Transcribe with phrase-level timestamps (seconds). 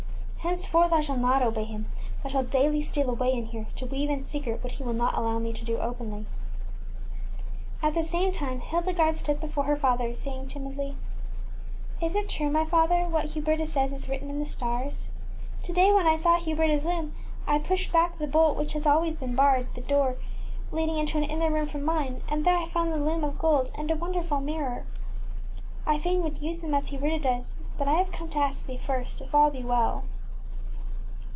[0.41, 1.85] Henceforth I shall not obey him,
[2.23, 5.15] but shall daily steal away in here, to weave in secret what he will not
[5.15, 6.21] allow me to do openly.
[7.83, 10.95] ŌĆÖ At the same time, Hil degarde stood before her father, saying, timidly,
[12.01, 15.11] ŌĆśIs it true, my father, what Huberta says is written in the stars?
[15.61, 17.13] To day when m Craters* I saw HubertaŌĆÖs loom
[17.45, 20.15] I pushed back the bolt which has always barred the door
[20.71, 23.69] leading into an inner room from mine, and there I found the loom of gold
[23.75, 24.87] and a won derful mirror.
[25.85, 28.65] I fain would use them as Hu berta does, but I have come to ask
[28.65, 30.03] thee first, if all be well.